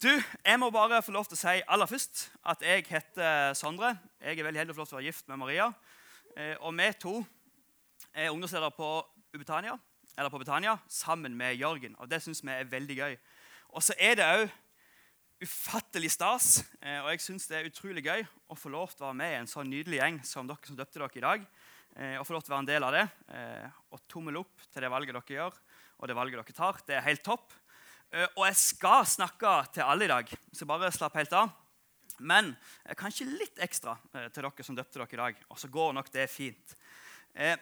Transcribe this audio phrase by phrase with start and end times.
[0.00, 0.08] Du,
[0.44, 3.90] Jeg må bare få lov til å si aller først at jeg heter Sondre.
[4.16, 5.66] Jeg er veldig heldig å få lov til å være gift med Maria.
[6.40, 7.12] Eh, og vi to
[8.14, 8.88] er ungdomsledere på
[9.36, 9.74] Ubetania,
[10.16, 11.98] eller på Betania sammen med Jørgen.
[12.00, 13.18] Og Det syns vi er veldig gøy.
[13.76, 14.48] Og så er det òg
[15.44, 19.10] ufattelig stas, eh, og jeg syns det er utrolig gøy å få lov til å
[19.10, 21.48] være med i en sånn nydelig gjeng som dere som døpte dere i dag.
[22.00, 23.08] Eh, og få lov til å være en del av det.
[23.92, 25.64] Og tommel opp til det valget dere gjør,
[26.00, 26.86] og det valget dere tar.
[26.88, 27.52] Det er helt topp.
[28.10, 31.52] Eh, og jeg skal snakke til alle i dag, så bare slapp helt av.
[32.20, 32.52] Men
[32.98, 35.42] kanskje litt ekstra eh, til dere som døpte dere i dag.
[35.48, 36.74] Og så går nok det fint.
[37.34, 37.56] Eh,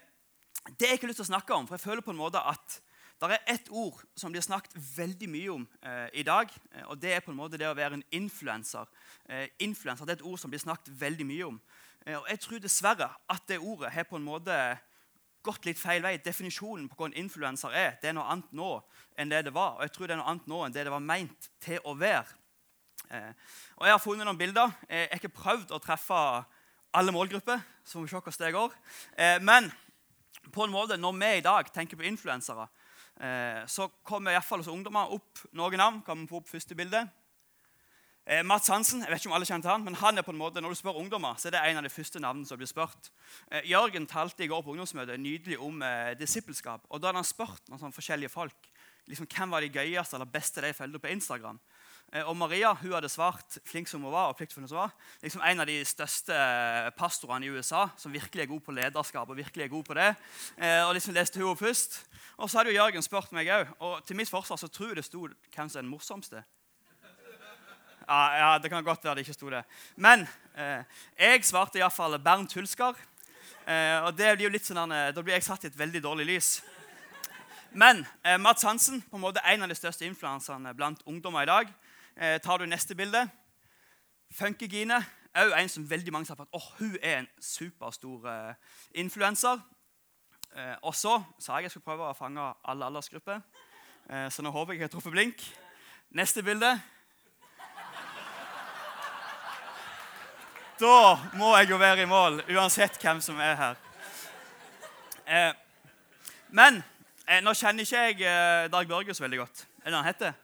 [0.68, 2.40] det jeg ikke har lyst til å snakke om, for jeg føler på en måte
[2.40, 2.80] at
[3.18, 6.52] det er ett ord som blir snakket veldig mye om eh, i dag.
[6.86, 8.86] og Det er på en måte det å være en influenser.
[9.26, 11.56] Eh, influencer det er et ord som blir snakket veldig mye om.
[12.06, 14.54] Eh, og Jeg tror dessverre at det ordet har på en måte
[15.48, 16.16] gått litt feil vei.
[16.22, 18.74] Definisjonen på hva en influenser er, det er noe annet nå
[19.18, 19.78] enn det det var.
[19.78, 21.96] Og jeg tror det er noe annet nå enn det det var meint til å
[21.98, 22.38] være.
[23.08, 23.32] Eh,
[23.78, 24.72] og Jeg har funnet noen bilder.
[24.88, 26.22] Eh, jeg har ikke prøvd å treffe
[26.92, 27.60] alle målgrupper.
[27.84, 28.72] så vi se hvordan det går.
[29.16, 29.70] Eh, men
[30.52, 32.68] på en måte, når vi i dag tenker på influensere,
[33.20, 36.02] eh, så kommer i hvert fall hos ungdommer opp noen navn.
[36.02, 37.08] Kan vi få opp første bilde?
[38.28, 40.40] Eh, Mats Hansen jeg vet ikke om alle kjente han, men han er på en
[40.40, 42.68] måte, når du spør ungdommer, så er det en av de første navnene som blir
[42.68, 43.08] spurt.
[43.48, 46.84] Eh, Jørgen talte i går på ungdomsmøtet nydelig om eh, disippelskap.
[46.90, 48.68] og Da hadde han spurt noen sånne forskjellige folk
[49.08, 51.56] liksom, hvem var de gøyeste eller beste de fulgte på Instagram.
[52.12, 54.92] Eh, og Maria hun hadde svart, flink som hun var, og pliktfull som hun var,
[55.24, 56.42] liksom en av de største
[57.00, 59.24] pastorene i USA som virkelig er god på lederskap.
[59.24, 60.10] og virkelig er god på det.
[60.84, 62.02] Og liksom leste hun først.
[62.36, 63.72] Og så hadde jo Jørgen spurt meg òg.
[63.80, 66.44] Og til mitt forsvar så tror jeg det sto hvem som er den morsomste.
[68.08, 69.64] Ja, ja, Det kan godt være det ikke sto det.
[69.96, 70.84] Men eh,
[71.18, 72.96] jeg svarte iallfall Bernt Hulsker.
[73.68, 76.00] Eh, og det blir jo litt sånn, eh, Da blir jeg satt i et veldig
[76.02, 76.48] dårlig lys.
[77.76, 81.52] Men eh, Mats Hansen, på en måte en av de største influenserne blant ungdommer i
[81.52, 81.76] dag.
[82.16, 83.28] Eh, tar du neste bilde
[84.32, 85.04] Funkygine.
[85.36, 88.54] Òg en som veldig mange sa at oh, hun er en superstor eh,
[89.04, 89.60] influenser.
[90.56, 93.44] Eh, og så sa jeg jeg skulle prøve å fange alle aldersgrupper.
[94.08, 95.50] Eh, så nå håper jeg jeg har truffet blink.
[96.16, 96.78] Neste bilde.
[100.78, 103.78] Da må jeg jo være i mål, uansett hvem som er her.
[105.26, 105.48] Eh,
[106.54, 106.76] men
[107.26, 109.64] eh, nå kjenner ikke jeg eh, Dag Børge så veldig godt.
[109.82, 110.36] Er det han heter?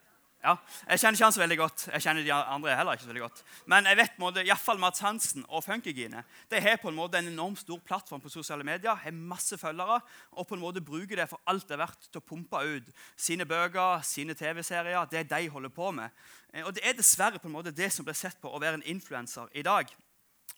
[0.45, 0.57] Ja,
[0.91, 1.85] Jeg kjenner ikke han så veldig godt.
[1.87, 3.45] Jeg kjenner de andre heller ikke så veldig godt.
[3.71, 7.31] Men jeg vet måte, iallfall Mats Hansen og Funkygine de har på en måte en
[7.31, 8.91] enormt stor plattform på sosiale medier.
[8.93, 10.01] har masse følgere,
[10.33, 12.91] Og på en måte bruker det for alt det er verdt til å pumpe ut
[13.17, 15.07] sine bøker, sine TV-serier.
[15.07, 16.11] Det de holder på med.
[16.53, 18.83] Eh, og det er dessverre på en måte det som blir sett på å være
[18.83, 19.87] en influenser i dag.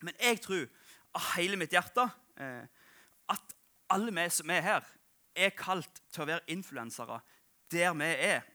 [0.02, 0.66] Men jeg tror
[1.16, 2.64] av hele mitt hjerte eh,
[3.32, 3.56] at
[3.92, 4.92] alle vi som er her,
[5.36, 7.20] er kalt til å være influensere
[7.72, 8.46] der vi er.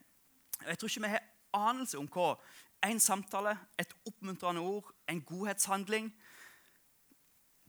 [0.66, 2.34] Jeg tror ikke vi har anelse om hva
[2.82, 6.10] en samtale, et oppmuntrende ord, en godhetshandling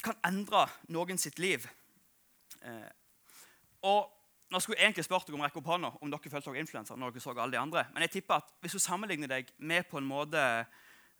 [0.04, 1.68] kan endre noen sitt liv.
[2.62, 2.90] Eh,
[3.88, 4.10] og
[4.52, 6.98] nå skulle jeg egentlig spurt dere om rekke opp hånda om dere følte dere influensere.
[6.98, 7.86] når dere så alle de andre.
[7.94, 10.42] Men jeg tipper at hvis du sammenligner deg med på en måte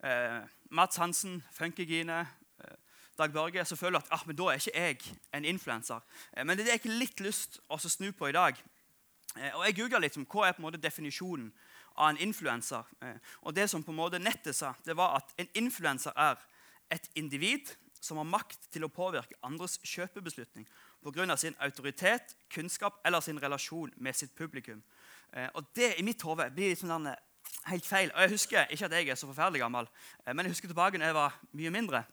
[0.02, 0.40] eh,
[0.70, 2.26] Mats Hansen, Funkygine,
[3.18, 6.00] Dag Børge, så føler du at ah, men da er ikke jeg en influenser.
[6.36, 8.58] Eh, men det er ikke litt lyst å snu på i dag.
[9.38, 11.52] Eh, og Jeg googla litt om hva er på en måte definisjonen
[11.94, 12.82] av en influenser.
[13.06, 16.42] Eh, og det som på en måte nettet sa, det var at en influenser er
[16.90, 17.70] et individ
[18.00, 20.66] som har makt til å påvirke andres kjøpebeslutning
[21.04, 21.36] pga.
[21.36, 24.82] sin autoritet, kunnskap eller sin relasjon med sitt publikum.
[25.54, 27.14] Og Det i mitt hode blir litt sånn
[27.64, 28.10] helt feil.
[28.14, 29.88] Og Jeg husker ikke at jeg er så forferdelig gammel,
[30.26, 32.04] men jeg husker tilbake når jeg var mye mindre.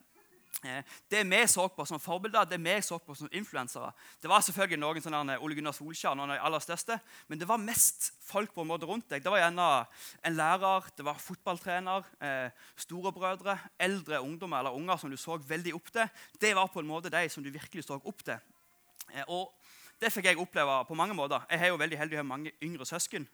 [0.61, 3.87] Eh, det vi så på som forbilder, det vi så på som influensere
[4.21, 7.47] Det var selvfølgelig noen sånne Ole Gunnar Solskjær, noen av de aller største, men det
[7.49, 9.23] var mest folk på en måte rundt deg.
[9.23, 9.69] Det var gjerne
[10.21, 15.73] en lærer, det var fotballtrener, eh, storebrødre, eldre ungdommer eller unger som du så veldig
[15.79, 16.13] opp til.
[16.37, 18.37] Det var på en måte de som du virkelig så opp til.
[19.15, 19.49] Eh, og
[19.97, 21.41] det fikk jeg oppleve på mange måter.
[21.49, 23.27] Jeg er jo veldig heldig å ha mange yngre søsken.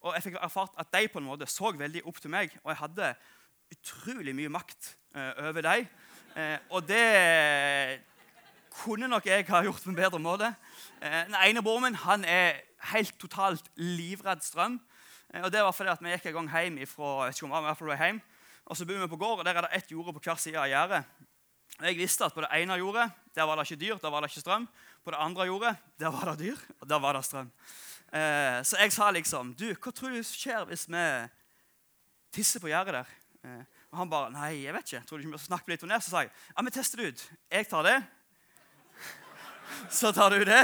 [0.00, 2.70] Og jeg fikk erfart at de på en måte så veldig opp til meg, og
[2.72, 3.10] jeg hadde
[3.76, 4.94] utrolig mye makt
[5.44, 5.90] over dem.
[6.36, 8.00] Eh, og det
[8.70, 10.52] kunne nok jeg ha gjort på en bedre måte.
[11.02, 12.60] Eh, den ene broren min han er
[12.92, 14.78] helt totalt livredd strøm.
[15.34, 17.56] Eh, og det var fordi at Vi gikk en gang hjem fra, vet ikke om
[17.56, 18.20] det var hjem,
[18.66, 20.58] og så bor vi på gård, og der er det ett jorde på hver side
[20.58, 21.04] av gjerdet.
[21.80, 24.30] Jeg visste at på det ene jordet der var det ikke dyr, der var det
[24.30, 24.68] ikke strøm.
[25.04, 27.50] På det andre jordet der var det dyr, og der var det strøm.
[28.12, 31.04] Eh, så jeg sa liksom Du, hva tror du skjer hvis vi
[32.34, 33.12] tisser på gjerdet der?
[33.44, 35.02] Eh, og han bare Nei, jeg vet ikke.
[35.08, 35.98] Tror du ikke vi snakke litt om det?
[36.04, 37.24] Så sa jeg ja, vi tester det ut.
[37.50, 37.96] Jeg tar det.
[40.00, 40.62] Så tar du det.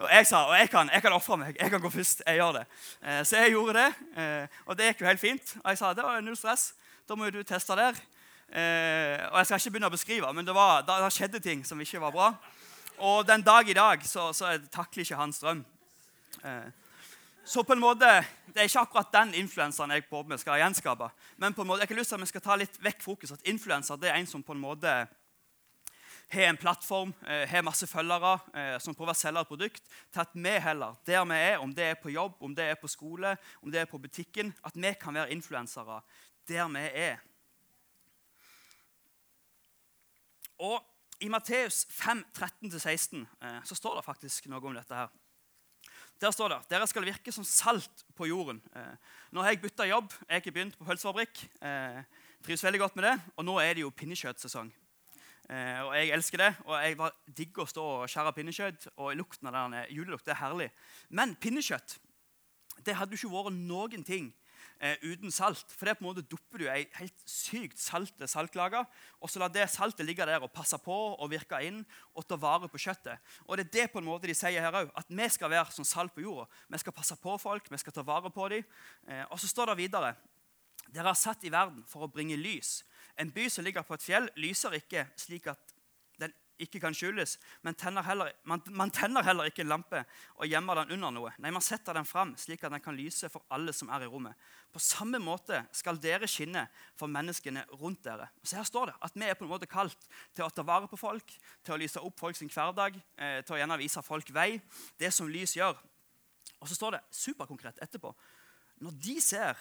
[0.00, 1.56] Og jeg sa og jeg kan, jeg kan ofre meg.
[1.60, 2.22] Jeg kan gå først.
[2.26, 2.64] Jeg gjør det.
[3.02, 5.52] Eh, så jeg gjorde det, eh, og det gikk jo helt fint.
[5.60, 6.70] Og jeg sa det var null stress.
[7.08, 7.98] Da må jo du teste der.
[8.48, 11.80] Eh, og jeg skal ikke begynne å beskrive, men det, var, da, skjedde ting som
[11.82, 12.30] ikke var bra.
[13.06, 15.60] Og den dag i dag så, så takler ikke han strøm.
[16.42, 16.70] Eh,
[17.50, 18.06] så på en måte,
[18.46, 21.06] Det er ikke akkurat den influenseren jeg på med skal gjenskape.
[21.36, 23.32] Men på en måte, jeg har lyst til at vi skal ta litt vekk fokus.
[23.32, 24.90] At influenser er en som på en måte
[26.30, 29.82] har en plattform, eh, har masse følgere, eh, som prøver å selge et produkt,
[30.12, 32.74] til at vi heller, der vi er, om det er på jobb, om det er
[32.74, 36.02] på skole, om det er på butikken, at vi kan være influensere
[36.46, 37.18] der vi er.
[40.58, 40.82] Og
[41.20, 44.94] I Matteus 5, 13-16 eh, så står det faktisk noe om dette.
[44.94, 45.08] her.
[46.20, 48.60] Der står det dere skal virke som salt på jorden.
[49.32, 50.12] Nå har jeg bytta jobb.
[50.26, 51.40] Jeg har ikke begynt på pølsefabrikk.
[52.44, 53.14] Trives veldig godt med det.
[53.40, 54.68] Og nå er det jo pinnekjøttsesong.
[55.50, 56.54] Eh, og Jeg elsker det.
[56.64, 58.86] og Jeg var digg å stå og skjære pinnekjøtt.
[58.96, 60.70] og lukten av den julelukt er herlig.
[61.08, 61.98] Men pinnekjøtt
[62.84, 64.32] det hadde jo ikke vært noen ting
[64.80, 65.70] eh, uten salt.
[65.76, 68.82] For det på en måte dupper du ei helt sykt salte saltlage,
[69.20, 71.82] og så lar det saltet ligge der og passe på og virke inn
[72.14, 73.20] og ta vare på kjøttet.
[73.46, 75.76] Og det er det på en måte de sier her òg, at vi skal være
[75.76, 76.48] som salt på jorda.
[76.68, 78.66] Vi skal passe på folk, vi skal ta vare på dem.
[79.06, 80.14] Eh, og så står det videre
[80.90, 82.80] dere er satt i verden for å bringe lys.
[83.20, 85.69] En by som ligger på et fjell, lyser ikke slik at
[86.60, 87.36] ikke kan skjules.
[87.66, 90.02] Men tenner heller, man, man, tenner heller ikke en lampe
[90.36, 91.32] og gjemmer den under noe.
[91.42, 94.10] Nei, Man setter den fram slik at den kan lyse for alle som er i
[94.10, 94.38] rommet.
[94.72, 96.66] På samme måte skal dere skinne
[96.98, 98.30] for menneskene rundt dere.
[98.42, 100.90] Så Her står det at vi er på en måte kalt til å ta vare
[100.90, 101.34] på folk,
[101.64, 104.60] til å lyse opp folk sin hverdag, eh, til å gjerne vise folk vei.
[104.98, 105.80] Det som lys gjør.
[106.60, 108.12] Og så står det superkonkret etterpå.
[108.84, 109.58] Når de ser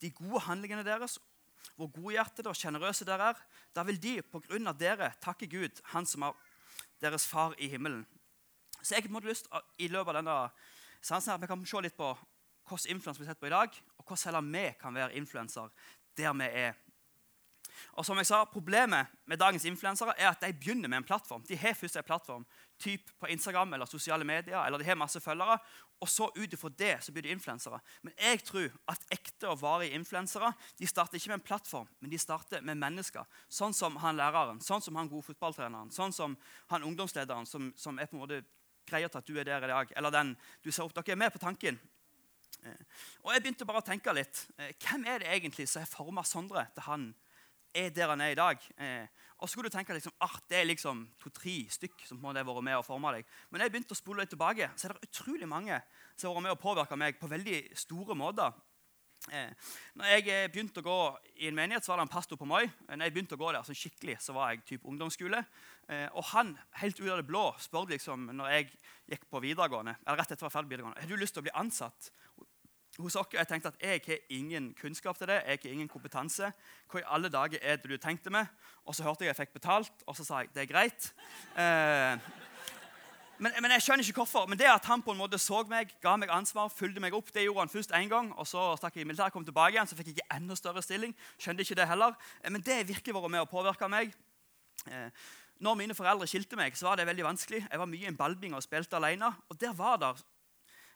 [0.00, 1.18] de gode handlingene deres,
[1.76, 3.42] hvor godhjertede og sjenerøse dere er,
[3.74, 6.34] da vil de på grunn av dere takke Gud, Han som er
[7.00, 8.06] deres far i himmelen.
[8.82, 9.48] Så jeg måtte lyst
[9.78, 10.36] i løpet av denne
[11.02, 12.12] sansen her, vi kan se litt på
[12.68, 15.70] hvilken influenser vi har sett på i dag, og hvordan heller vi kan være influenser
[16.18, 16.74] der vi er.
[17.96, 21.44] Og som jeg sa, Problemet med dagens influensere er at de begynner med en plattform.
[21.48, 22.46] De har først en plattform
[22.78, 25.58] typ på Instagram eller sosiale medier, eller de har masse følgere,
[26.00, 27.80] og så ut ifra det så blir de influensere.
[28.06, 32.12] Men jeg tror at ekte og varige influensere de starter ikke med en plattform, men
[32.12, 33.26] de starter med mennesker.
[33.50, 36.38] Sånn som han læreren, sånn som han gode fotballtreneren, sånn som
[36.70, 38.42] han ungdomslederen som, som er på en måte
[38.88, 40.34] greier til at du er der i dag, eller den
[40.64, 41.80] du ser opp Dere er med på tanken.
[42.66, 42.84] Eh,
[43.24, 44.46] og jeg begynte bare å tenke litt.
[44.58, 47.08] Eh, hvem er det egentlig som har forma Sondre til han
[47.74, 48.62] er der han er i dag?
[48.78, 52.40] Eh, og så skulle du tenke liksom, ah, det er liksom to-tre stykk som har
[52.40, 53.28] vært med og forma deg.
[53.50, 55.78] Men jeg begynte å spole litt tilbake, så er det utrolig mange
[56.16, 58.56] som har vært med og påvirka meg på veldig store måter.
[59.34, 60.98] Eh, når jeg eh, begynte å gå
[61.42, 62.62] i en menighet, så var det en pastor på Moi.
[62.64, 65.42] Eh, når jeg begynte å gå der sånn skikkelig, så var jeg typ ungdomsskole.
[65.90, 68.68] Eh, og han helt ut av det blå spurte liksom, når jeg
[69.14, 71.56] gikk på videregående, eller rett etter å ferdig videregående, har du lyst til å bli
[71.60, 72.10] ansatt
[72.98, 73.30] hos oss.
[73.32, 75.42] Jeg tenkte at jeg har ingen kunnskap til det.
[75.46, 76.52] jeg har ingen kompetanse.
[76.90, 78.46] Hva i alle dager er det du tenkte med?
[78.84, 81.12] Og så hørte jeg jeg fikk betalt, og så sa jeg det er greit.
[81.56, 82.18] Eh,
[83.38, 84.46] men, men, jeg skjønner ikke hvorfor.
[84.50, 87.30] Men det at han på en måte så meg, ga meg ansvar, fulgte meg opp,
[87.34, 88.32] det gjorde han først én gang.
[88.34, 90.82] og Så stakk jeg i militæret, kom tilbake igjen, så fikk jeg ikke enda større
[90.82, 91.14] stilling.
[91.38, 92.16] Skjønte ikke det heller.
[92.42, 94.16] Eh, men det har virkelig vært med å påvirke meg.
[94.90, 95.28] Eh,
[95.58, 97.64] når mine foreldre skilte meg, så var det veldig vanskelig.
[97.70, 99.30] Jeg var mye i en ballbing og spilte alene.
[99.50, 100.37] Og der var Eh,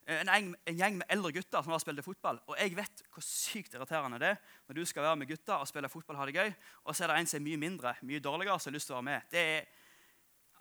[0.07, 2.41] en, en, en, gjeng med eldre gutter som har spilt fotball.
[2.51, 5.69] Og jeg vet hvor sykt irriterende det er når du skal være med gutter og
[5.71, 6.51] spille fotball ha det gøy,
[6.85, 8.97] og så er det en som er mye mindre, mye dårligere, som har lyst til
[8.97, 9.31] å være med.
[9.31, 9.71] Det er,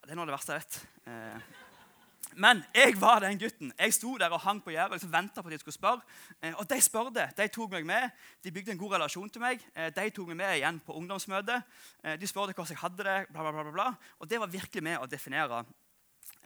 [0.06, 0.80] det er noe av det verste jeg vet.
[1.10, 1.58] Eh,
[2.42, 3.74] men jeg var den gutten.
[3.76, 6.06] Jeg sto der og hang på gjerdet og liksom venta på at de skulle spørre.
[6.38, 7.28] Eh, og de spurte.
[7.38, 8.24] De tok meg med.
[8.46, 9.66] De bygde en god relasjon til meg.
[9.98, 11.66] De tok meg med igjen på ungdomsmøtet.
[12.22, 13.20] De spurte hvordan jeg hadde det.
[13.34, 13.90] Bla, bla, bla, bla.
[14.22, 15.66] Og det var virkelig med å definere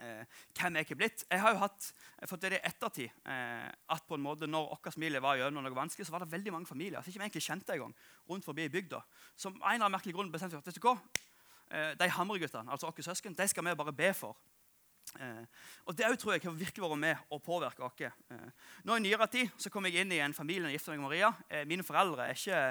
[0.02, 1.24] eh, hvem jeg er blitt.
[1.30, 1.88] Jeg har jo hatt,
[2.28, 5.76] fått det i ettertid eh, at på en måte når vår familie var gjennom noe
[5.76, 7.94] vanskelig, så var det veldig mange familier som ikke vi egentlig kjente engang,
[8.28, 9.02] rundt forbi i bygda,
[9.36, 11.22] som en eller annen merkelig grunn bestemte seg for at
[11.70, 14.36] eh, de Hamre-guttene, altså våre søsken, de skal vi bare be for.
[15.20, 15.44] Eh,
[15.86, 18.00] og Det tror jeg har virkelig vært med å påvirke oss.
[18.00, 18.50] Eh,
[18.84, 21.32] nå I nyere tid så kom jeg inn i en familie gifta meg Maria.
[21.48, 22.62] Eh, mine foreldre er ikke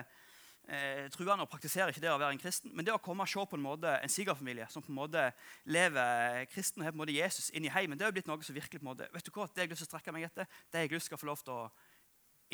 [0.67, 3.31] eh, truende og praktiserer ikke det å være en kristen, men det å komme og
[3.31, 5.25] se på en måte en sigerfamilie som på en måte
[5.69, 8.45] lever kristen og har på en måte Jesus inn i heimen, det har blitt noe
[8.45, 10.15] som virkelig på en måte, vet du hva, det jeg har lyst til å strekke
[10.15, 11.65] meg etter, det jeg har lyst til å få lov til å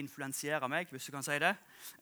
[0.01, 1.53] influensiere meg, hvis du kan si det.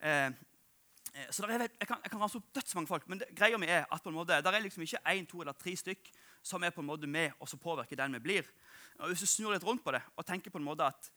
[0.01, 3.57] Eh, eh så er, jeg kan, jeg kan ramse opp dødsmange folk, men det, greia
[3.57, 6.11] mi er at på en måte, der er liksom ikke én, to eller tre stykk
[6.45, 8.51] som er på en måte med og som påvirker den vi blir.
[8.99, 11.11] Og Hvis du snur litt rundt på det og tenker på en måte at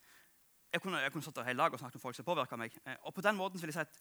[0.72, 2.76] jeg kunne, jeg kunne stått hele dag og snakket om folk som påvirker meg.
[2.86, 3.98] Eh, og på den måten vil jeg si at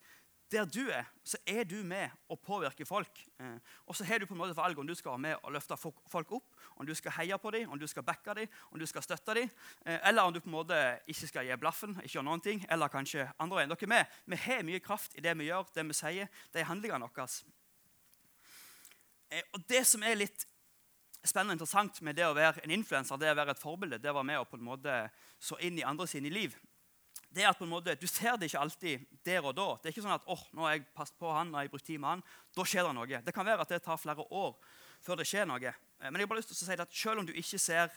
[0.52, 3.20] der du er, så er du med å påvirke folk.
[3.40, 5.52] Eh, og så har du på en måte valg om du skal være med og
[5.52, 8.80] løfte folk opp, om du skal heie på dem, om du skal backe dem, om
[8.80, 9.50] du skal støtte dem,
[9.84, 10.78] eh, eller om du på en måte
[11.12, 13.74] ikke skal gi blaffen, ikke gjøre noen ting, eller kanskje andre veien.
[13.74, 14.16] Dere er med.
[14.32, 17.28] Vi har mye kraft i det vi gjør, det vi sier, de handlingene våre.
[19.56, 20.48] Og det som er litt
[21.24, 24.10] spennende og interessant med det å være en influenser, det å være et forbilde, det
[24.10, 24.96] å være med og på en måte
[25.42, 26.54] så inn i andre sine liv,
[27.32, 29.66] det er at på en måte, Du ser det ikke alltid der og da.
[29.80, 31.86] Det er ikke sånn at oh, nå har jeg passet på han, og jeg brukt
[31.86, 32.24] tid med han,
[32.56, 33.20] da skjer det noe.
[33.24, 34.56] Det kan være at det tar flere år
[35.00, 35.72] før det skjer noe.
[35.72, 37.88] Eh, men jeg har bare lyst til å si at selv om du ikke ser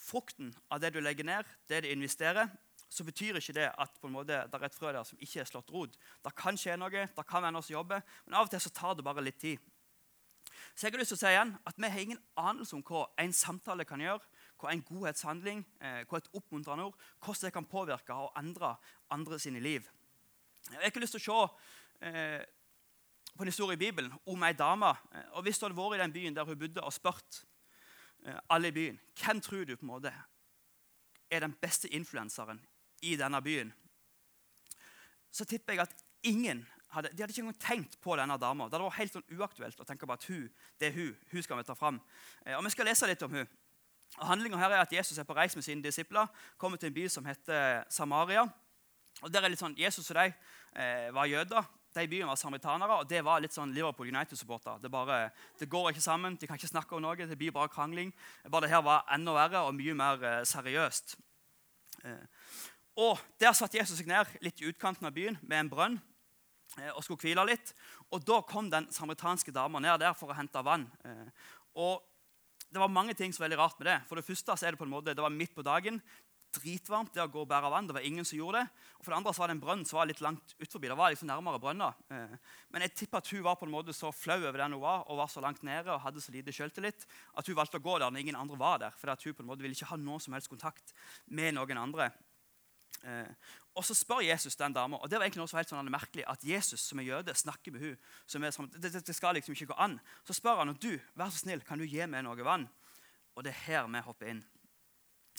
[0.00, 2.52] frukten av det du legger ned, det du investerer,
[2.90, 5.40] så betyr ikke det at på en måte, det er et frø der som ikke
[5.40, 5.96] er slått rot.
[6.24, 8.72] Det kan skje noe, det kan være noe som jobber, men av og til så
[8.74, 9.62] tar det bare litt tid.
[10.74, 13.06] Så jeg har lyst til å si igjen at Vi har ingen anelse om hva
[13.20, 14.24] en samtale kan gjøre,
[14.60, 18.74] hva en godhetshandling, eh, hva et oppmuntrende ord, hvordan det kan påvirke og endre
[19.10, 19.88] andre sine liv.
[20.70, 22.42] Jeg har ikke lyst til å se eh,
[23.34, 24.92] på en historie i Bibelen om ei dame.
[25.12, 27.44] Eh, og Hvis du hadde vært i den byen der hun bodde, og spurt
[28.52, 30.10] alle i byen hvem tror du på en måte
[31.32, 32.58] er den beste influenseren
[33.00, 33.70] i denne byen,
[35.32, 38.68] så tipper jeg at ingen hadde, de hadde ikke engang tenkt på denne dama.
[38.68, 40.46] Det var helt sånn uaktuelt å tenke på at hun,
[40.80, 41.12] det er hun.
[41.30, 42.00] Hun skal vi ta fram.
[42.44, 43.52] Eh, og Vi skal lese litt om hun.
[44.18, 46.26] Og Handlinga her er at Jesus er på reis med sine disipler,
[46.58, 48.48] kommer til en by som heter Samaria.
[49.22, 51.68] Og der er litt sånn, Jesus og de eh, var jøder.
[51.90, 54.78] De i byen var samaritanere, og det var litt sånn Liverpool United-supporter.
[54.82, 54.90] Det,
[55.58, 58.12] det, går ikke sammen, de kan ikke snakke om noe, det blir bare krangling.
[58.46, 61.16] Bare det her var enda verre og mye mer eh, seriøst.
[62.06, 62.22] Eh,
[63.00, 65.98] og Der satt Jesus seg ned litt i utkanten av byen med en brønn
[66.78, 67.74] eh, og skulle hvile litt.
[68.14, 70.86] Og Da kom den samaritanske dama ned der for å hente vann.
[71.74, 72.06] Og
[72.70, 74.00] det var mange ting som var veldig rart med det.
[74.08, 75.98] For det første så er det på en måte, det var midt på dagen.
[76.54, 77.86] Dritvarmt det å gå og bære vann.
[77.86, 78.86] Det var ingen som gjorde det.
[78.98, 80.90] Og for det andre så var det en brønn som var litt langt utforbi.
[80.90, 81.98] Det var liksom nærmere brønner.
[82.10, 84.82] Eh, men jeg tipper at hun var på en måte så flau over den hun
[84.82, 87.84] var, og var så langt nede og hadde så lite sjøltillit at hun valgte å
[87.84, 88.98] gå der når ingen andre var der.
[88.98, 90.94] For hun på en måte ville ikke ha noen som helst kontakt
[91.26, 92.10] med noen andre.
[93.78, 96.24] Og så spør Jesus den dama, og det var egentlig noe så helt sånn merkelig,
[96.26, 99.94] at Jesus som er jøde snakker med hun, det, det, skal liksom ikke gå an.
[100.26, 102.66] Så spør han og du, vær så snill, kan du gi meg noe vann.
[103.38, 104.42] Og det er her vi hopper inn.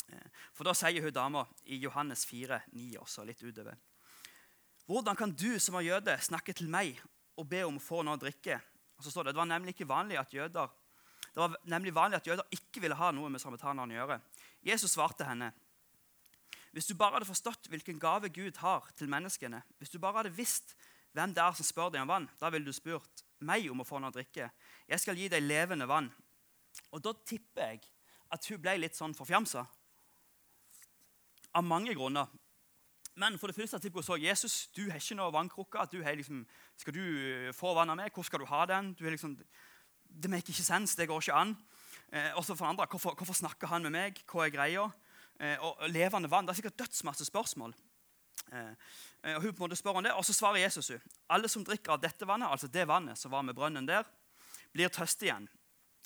[0.08, 3.76] Eh, for da sier hun dama i Johannes 4, 9 også, litt utover.
[4.88, 6.96] Hvordan kan du som er jøde, snakke til meg
[7.36, 8.56] og be om å få noe å drikke?
[8.96, 10.72] Og så står Det det var nemlig ikke vanlig at jøder
[11.32, 14.18] det var nemlig vanlig at jøder ikke ville ha noe med samaritanerne å gjøre.
[14.68, 15.48] Jesus svarte henne,
[16.72, 20.36] hvis du bare hadde forstått hvilken gave Gud har til menneskene, hvis du bare hadde
[20.36, 20.74] visst
[21.12, 23.86] hvem det er som spør deg om vann, da ville du spurt meg om å
[23.86, 24.48] få noe å drikke.
[24.88, 26.08] Jeg skal gi deg levende vann.
[26.92, 27.82] Og da tipper jeg
[28.32, 29.66] at hun ble litt sånn forfjamsa.
[31.52, 32.30] Av mange grunner.
[33.20, 35.84] Men for det første tipper hun så Jesus, du har ikke noe vannkrukke.
[35.92, 36.46] Du liksom,
[36.80, 38.14] skal du få vann av meg?
[38.14, 38.94] Hvor skal du ha den?
[38.96, 39.36] Du liksom,
[40.08, 40.96] det make ikke sens.
[40.96, 41.52] Det går ikke an.
[42.12, 44.24] Eh, også for andre, hvorfor, hvorfor, snakker han med meg?
[44.28, 44.88] Hva er greia?
[45.42, 46.46] Eh, og levende vann.
[46.46, 47.74] Det er sikkert dødsmasse spørsmål.
[48.52, 48.74] Eh,
[49.22, 51.02] eh, og hun på en måte spør om det, og så svarer Jesus hun.
[51.34, 54.06] Alle som drikker av dette vannet, altså det vannet som var med brønnen der,
[54.72, 55.48] blir tørste igjen.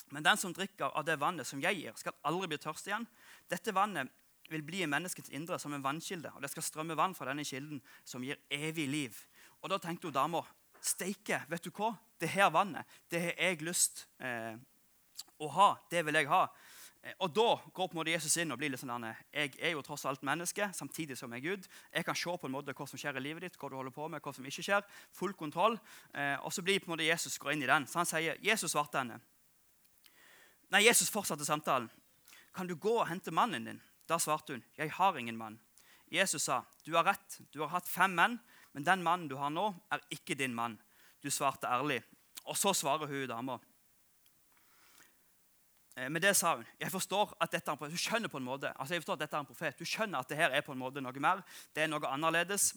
[0.09, 3.05] Men den som drikker av det vannet som jeg gir, skal aldri bli tørst igjen.
[3.51, 4.09] Dette vannet
[4.49, 7.45] vil bli i menneskets indre som en vannkilde, og det skal strømme vann fra denne
[7.45, 9.19] kilden som gir evig liv.
[9.61, 10.41] Og Da tenkte hun dama
[10.81, 11.93] steike, vet du hva?
[12.17, 14.55] Det her vannet det har jeg lyst eh,
[15.37, 15.69] å ha.
[15.91, 16.47] Det vil jeg ha.
[17.07, 19.71] Eh, og Da går på en måte Jesus inn og blir litt sånn Jeg er
[19.71, 21.67] jo tross alt menneske, samtidig som jeg er Gud.
[21.93, 23.95] Jeg kan se på en måte hva som skjer i livet ditt, hva du holder
[23.95, 24.83] på med, hva som ikke skjer.
[25.11, 25.79] Full kontroll.
[26.13, 27.87] Eh, og så blir på en måte Jesus går inn i den.
[27.87, 29.21] Så han sier, Jesus svarte henne.
[30.69, 31.89] Nei, Jesus fortsatte samtalen.
[32.53, 33.81] Kan du gå og hente mannen din?
[34.07, 35.59] Da svarte hun, jeg har ingen mann.
[36.09, 38.37] Jesus sa, du har rett, du har hatt fem menn,
[38.71, 40.77] men den mannen du har nå, er ikke din mann.
[41.19, 42.01] Du svarte ærlig.
[42.47, 43.57] Og så svarer hun dama.
[45.97, 46.65] Eh, men det sa hun.
[46.79, 47.95] Jeg forstår at dette er en profet.
[47.95, 49.79] Hun skjønner på en måte, altså jeg forstår at dette er en profet.
[49.79, 51.41] Hun skjønner at det her er på en måte noe mer.
[51.75, 52.75] Det er noe annerledes.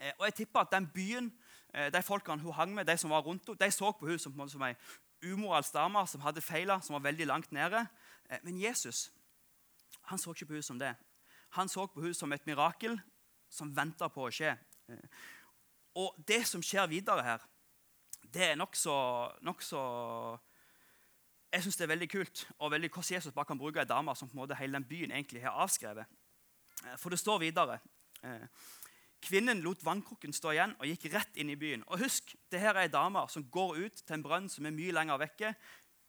[0.00, 1.30] Eh, og jeg tipper at den byen,
[1.74, 4.18] eh, de folkene hun hang med, de som var rundt henne, de så på henne
[4.18, 4.76] som, som en
[5.22, 7.86] umoralsk dame som hadde feila, som var veldig langt nede.
[8.42, 9.10] Men Jesus
[10.10, 10.94] han så ikke på henne som det.
[11.56, 12.98] Han så på henne som et mirakel
[13.50, 14.56] som venta på å skje.
[15.98, 17.44] Og det som skjer videre her,
[18.30, 18.94] det er nokså
[19.46, 19.82] nok så,
[21.52, 24.14] jeg synes det er veldig kult og veldig hvordan Jesus bare kan bruke ei dame
[24.16, 26.06] som på en måte hele den byen egentlig har avskrevet.
[26.84, 27.80] Eh, for det står videre
[28.22, 28.46] eh,
[29.20, 31.82] Kvinnen lot vannkrukken stå igjen og gikk rett inn i byen.
[31.92, 34.72] Og husk, det her er ei dame som går ut til en brønn som er
[34.72, 35.54] mye lenger vekke.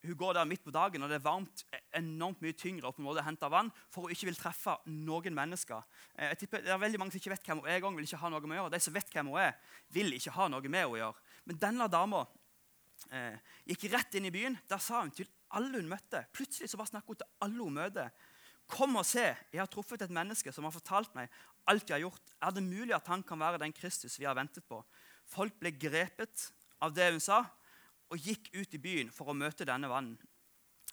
[0.06, 3.02] hun går der midt på dagen, og det er varmt, enormt mye tyngre og på
[3.02, 5.84] en måte hente vann, for hun ikke vil treffe noen mennesker.
[6.16, 8.08] Eh, jeg tipper Det er veldig mange som ikke vet hvem hun er, gang, vil
[8.08, 8.72] ikke ha noe med å gjøre.
[8.72, 9.54] De som vet hvem hun er,
[9.90, 11.28] vil ikke ha noe med å gjøre.
[11.46, 12.26] Men denne dama
[13.10, 13.38] eh,
[13.72, 14.58] gikk rett inn i byen.
[14.70, 16.24] Der sa hun til alle hun møtte.
[16.36, 18.12] Plutselig så bare snakket hun til alle hun møter.
[18.72, 21.32] Kom og se, jeg har truffet et menneske som har fortalt meg
[21.70, 22.34] alt jeg har gjort.
[22.42, 24.80] Er det mulig at han kan være den Kristus vi har ventet på?
[25.28, 26.48] Folk ble grepet
[26.82, 27.44] av det hun sa,
[28.12, 30.18] og gikk ut i byen for å møte denne vannen.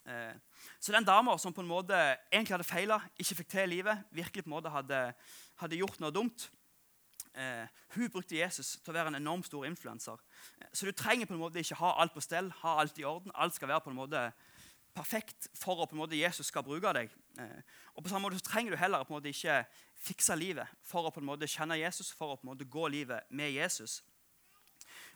[0.09, 0.35] Eh,
[0.79, 1.97] så den dama som på en måte
[2.31, 5.01] egentlig hadde feila, ikke fikk til livet, virkelig på en måte hadde,
[5.63, 6.47] hadde gjort noe dumt,
[7.39, 10.21] eh, hun brukte Jesus til å være en enormt stor influenser.
[10.61, 13.07] Eh, så du trenger på en måte ikke ha alt på stell, ha alt i
[13.09, 13.35] orden.
[13.35, 14.25] Alt skal være på en måte
[14.99, 17.13] perfekt for å på en måte Jesus skal bruke deg.
[17.39, 17.61] Eh,
[17.95, 19.63] og på samme måte så trenger du heller på en måte ikke
[20.03, 22.89] fikse livet for å på en måte kjenne Jesus, for å på en måte gå
[22.91, 24.01] livet med Jesus.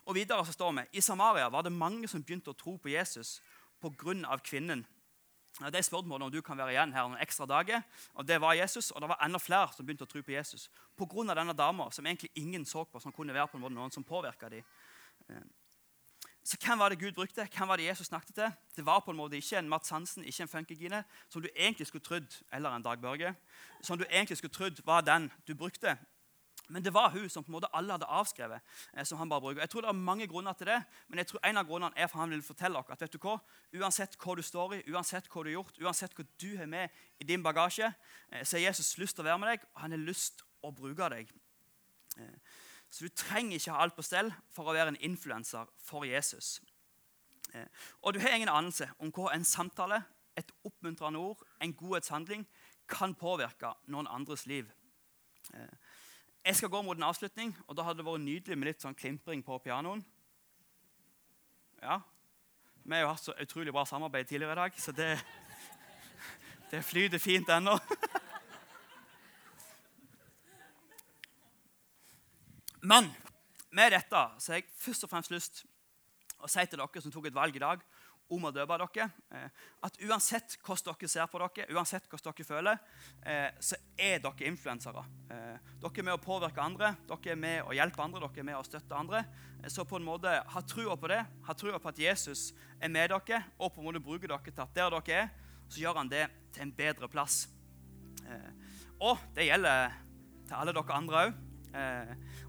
[0.06, 2.90] Og videre så står vi, I Samaria var det mange som begynte å tro på
[2.90, 3.40] Jesus
[3.82, 4.38] pga.
[4.42, 4.86] kvinnen.
[5.70, 7.82] Det spurte om du kan være igjen her noen ekstra dager.
[8.14, 10.70] og Det var Jesus, og det var enda flere som begynte å tro på Jesus
[10.96, 11.34] pga.
[11.34, 14.04] denne dama som egentlig ingen så på, som kunne være på en måte noen som
[14.04, 14.64] påvirka dem.
[15.28, 15.42] Eh,
[16.44, 17.46] så hvem var det Gud brukte?
[17.56, 18.52] Hvem var det Jesus snakket til?
[18.76, 21.86] Det var på en måte ikke en Mats Hansen, ikke en Funkygine, som du egentlig
[21.86, 23.34] skulle trodd, eller en Dag Børge,
[23.82, 25.96] som du egentlig skulle trodd var den du brukte.
[26.68, 28.62] Men det var hun som på en måte alle hadde avskrevet.
[28.94, 29.60] Eh, som han bare bruker.
[29.60, 30.78] Jeg tror det er mange grunner til det,
[31.08, 33.18] men jeg tror en av grunnene er for han vil fortelle dere at vet du
[33.22, 33.36] hva,
[33.80, 37.02] uansett hva du står i, uansett hva du har gjort, uansett hva du har med
[37.20, 37.92] i din bagasje,
[38.30, 40.48] eh, så har Jesus lyst til å være med deg, og han har lyst til
[40.62, 41.32] å bruke deg.
[42.18, 42.58] Eh,
[42.92, 46.60] så du trenger ikke ha alt på stell for å være en influenser for Jesus.
[48.00, 49.98] Og du har ingen anelse om hva en samtale,
[50.36, 52.46] et oppmuntrende ord, en godhetshandling
[52.88, 54.70] kan påvirke noen andres liv.
[55.54, 55.74] Eh,
[56.44, 58.98] jeg skal gå mot en avslutning, og da hadde det vært nydelig med litt sånn
[58.98, 60.02] klimpring på pianoen.
[61.82, 62.00] Ja.
[62.82, 65.12] Vi har jo hatt så utrolig bra samarbeid tidligere i dag, så det,
[66.72, 67.76] det flyter fint ennå.
[72.82, 73.06] Men
[73.70, 75.62] med dette så har jeg først og fremst lyst
[76.42, 77.78] å si til dere som tok et valg i dag,
[78.32, 79.08] om å døpe dere.
[79.34, 82.80] Eh, at uansett hvordan dere ser på dere, uansett hvordan dere føler,
[83.28, 85.04] eh, så er dere influensere.
[85.30, 88.48] Eh, dere er med å påvirke andre, dere er med å hjelpe andre, dere er
[88.50, 89.24] med å støtte andre.
[89.70, 93.12] Så på en måte ha trua på det, ha trua på at Jesus er med
[93.12, 95.30] dere, og på en måte bruker dere til at der dere er,
[95.68, 97.46] så gjør han det til en bedre plass.
[99.02, 99.94] Og det gjelder
[100.48, 101.40] til alle dere andre òg.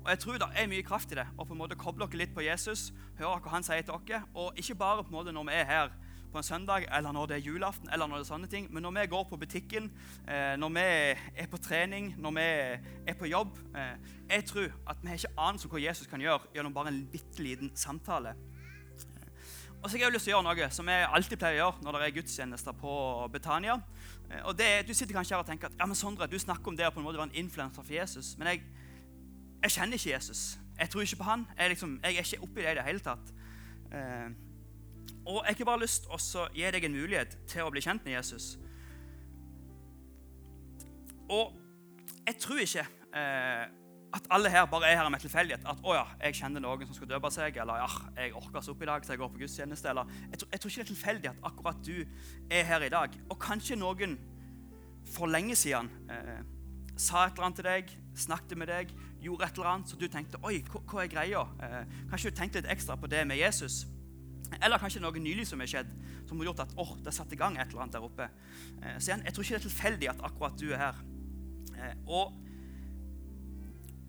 [0.04, 1.28] Eh, og jeg tror det er mye kraft i det.
[1.38, 4.24] å på en måte koble dere litt på Jesus, høre hva han sier til dere.
[4.36, 5.90] Og ikke bare på en måte når vi er her
[6.32, 8.82] på en søndag, eller når det er julaften, eller når det er sånne ting, men
[8.82, 9.92] når vi går på butikken,
[10.28, 10.86] eh, når vi
[11.38, 12.48] er på trening, når vi
[13.08, 13.94] er på jobb eh,
[14.30, 17.06] Jeg tror at vi har ikke anelse om hva Jesus kan gjøre gjennom bare en
[17.12, 18.34] bitte liten samtale.
[19.84, 21.84] Og så har jeg lyst til å gjøre noe som jeg alltid pleier å gjøre
[21.84, 22.94] når det er gudstjenester på
[23.32, 23.82] Betania.
[24.48, 26.78] Og det, Du sitter kanskje her og tenker at ja, men Sondre, du snakker om
[26.78, 28.38] det å på en måte være en influenser for Jesus.
[28.40, 28.64] Men jeg,
[29.64, 30.60] jeg kjenner ikke Jesus.
[30.80, 31.46] Jeg tror ikke på han.
[31.58, 33.34] Jeg, liksom, jeg er ikke oppi det i det hele tatt.
[33.94, 34.30] Eh,
[35.26, 38.04] og jeg har bare lyst til å gi deg en mulighet til å bli kjent
[38.04, 38.58] med Jesus.
[41.32, 41.54] Og
[42.28, 42.84] jeg tror ikke
[43.16, 43.64] eh,
[44.14, 45.64] at alle her bare er her med tilfeldighet.
[45.70, 47.88] At å ja, jeg kjenner noen som skal døpe seg, eller ja,
[48.20, 49.90] jeg orker så opp i dag, så jeg går på gudstjeneste.
[49.94, 51.96] Eller, jeg, tror, jeg tror ikke det er tilfeldig at akkurat du
[52.60, 53.18] er her i dag.
[53.30, 54.20] Og kanskje noen
[55.14, 56.44] for lenge siden eh,
[57.00, 57.96] sa et eller annet til deg,
[58.26, 58.94] snakket med deg,
[59.24, 61.44] gjorde et eller annet så du tenkte Oi, hva er greia?
[61.64, 63.84] Eh, kanskje du tenkte litt ekstra på det med Jesus?
[64.62, 65.92] Eller kanskje noe nylig som er skjedd,
[66.30, 68.30] som har gjort at oh, det er satt i gang et eller annet der oppe.
[68.82, 71.02] Eh, så igjen, Jeg tror ikke det er tilfeldig at akkurat du er her.
[71.74, 72.40] Eh, og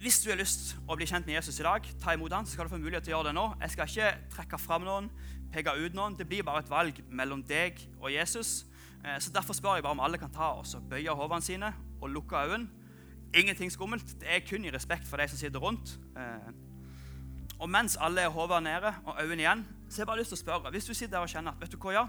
[0.05, 2.57] hvis du har lyst å bli kjent med Jesus i dag, ta imot han, så
[2.57, 3.46] skal du få mulighet til å gjøre det nå.
[3.62, 5.09] Jeg skal ikke trekke fram noen,
[5.55, 6.16] peke ut noen.
[6.18, 8.66] Det blir bare et valg mellom deg og Jesus.
[9.00, 11.72] Eh, så Derfor spør jeg bare om alle kan ta og bøye hodene sine
[12.03, 12.84] og lukke øynene
[13.35, 14.20] Ingenting skummelt.
[14.20, 15.99] Det er kun i respekt for de som sitter rundt.
[16.16, 16.53] Eh,
[17.59, 20.37] og mens alle er hodet nede og øynene igjen, så har jeg bare lyst til
[20.37, 22.05] å spørre Hvis du sitter der og kjenner at vet du hva, ja,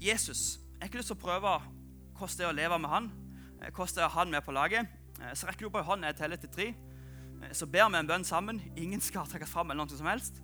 [0.00, 1.52] Jesus Jeg har ikke lyst til å prøve
[2.18, 3.10] hvordan det er å leve med han,
[3.60, 4.88] eh, hvordan det er han med på laget.
[5.20, 6.74] Eh, så rekker du opp ei hånd når jeg teller til tre.
[7.52, 8.60] Så ber vi en bønn sammen.
[8.76, 9.70] Ingen skal trekkes fram.
[9.70, 10.40] eller noe som helst.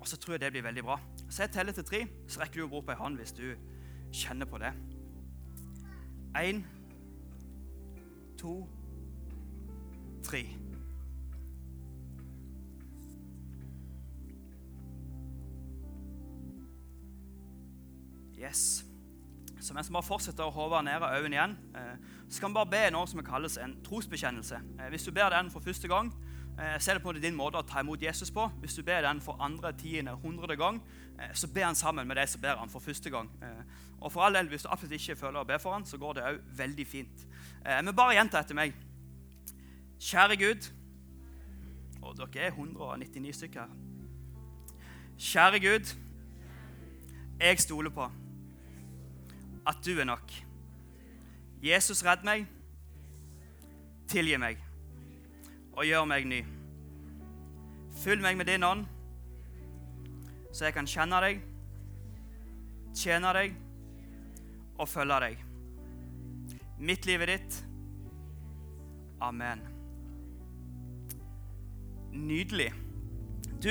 [0.00, 0.98] Og så tror jeg det blir veldig bra.
[1.30, 3.54] Så jeg teller til tre, så rekker du opp ei hånd hvis du
[4.10, 4.72] kjenner på det.
[6.34, 6.64] Én
[8.42, 8.68] to,
[10.24, 10.46] tre.
[18.42, 18.84] Yes.
[19.60, 21.94] Så mens vi bare fortsetter å håve ned øynene igjen, eh,
[22.28, 24.58] så kan vi bare be noe som kalles en trosbekjennelse.
[24.80, 26.10] Eh, hvis du ber den for første gang,
[26.56, 28.44] så er det på din måte å ta imot Jesus på.
[28.60, 30.82] Hvis du ber den for andre, tiende, hundrede gang,
[31.18, 33.30] eh, så ber han sammen med deg som ber han for første gang.
[33.42, 33.62] Eh,
[34.00, 36.12] og for all del, Hvis du absolutt ikke føler å be for han, så går
[36.12, 37.26] det òg veldig fint.
[37.64, 38.74] Eh, men bare gjenta etter meg.
[39.98, 40.72] Kjære Gud
[42.02, 43.68] Og dere er 199 stykker her.
[45.18, 45.94] Kjære Gud,
[47.40, 48.10] jeg stoler på
[49.66, 50.32] at du er nok.
[51.62, 52.46] Jesus, redd meg.
[54.08, 54.71] Tilgi meg
[55.72, 56.42] og gjør meg ny.
[58.02, 58.86] Fyll meg med din ånd,
[60.52, 61.42] så jeg kan kjenne deg,
[62.96, 63.56] tjene deg
[64.78, 65.44] og følge deg.
[66.82, 67.60] Mitt liv er ditt.
[69.22, 69.62] Amen.
[72.12, 72.72] Nydelig.
[73.62, 73.70] Du,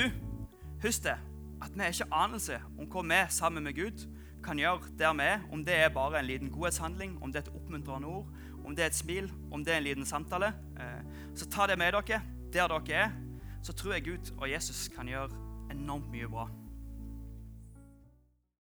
[0.82, 1.18] husk det,
[1.62, 4.06] at vi har ikke anelse om hva vi sammen med Gud
[4.42, 5.44] kan gjøre der vi er.
[5.52, 8.32] Om det er bare en liten godhetshandling, om det er et oppmuntrende ord,
[8.66, 10.54] om det er et smil, om det er en liten samtale.
[10.80, 12.22] Eh, så ta det med dere
[12.54, 13.12] der dere er.
[13.64, 15.30] Så tror jeg Gud og Jesus kan gjøre
[15.72, 16.50] enormt mye bra.